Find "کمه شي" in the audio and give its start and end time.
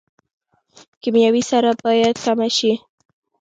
2.23-2.71